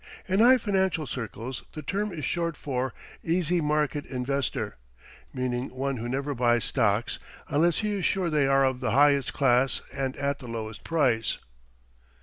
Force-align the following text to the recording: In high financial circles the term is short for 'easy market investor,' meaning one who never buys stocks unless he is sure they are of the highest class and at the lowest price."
In 0.27 0.39
high 0.39 0.57
financial 0.57 1.05
circles 1.05 1.61
the 1.73 1.83
term 1.83 2.11
is 2.11 2.25
short 2.25 2.57
for 2.57 2.91
'easy 3.23 3.61
market 3.61 4.03
investor,' 4.07 4.77
meaning 5.31 5.69
one 5.69 5.97
who 5.97 6.09
never 6.09 6.33
buys 6.33 6.63
stocks 6.63 7.19
unless 7.49 7.81
he 7.81 7.91
is 7.91 8.03
sure 8.03 8.31
they 8.31 8.47
are 8.47 8.65
of 8.65 8.79
the 8.79 8.93
highest 8.93 9.31
class 9.33 9.81
and 9.93 10.15
at 10.17 10.39
the 10.39 10.47
lowest 10.47 10.83
price." 10.83 11.37